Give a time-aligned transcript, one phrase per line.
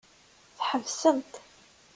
[0.57, 1.31] Tḥebsemt.